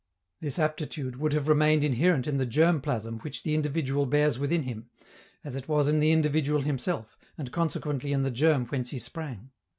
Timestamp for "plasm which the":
2.81-3.53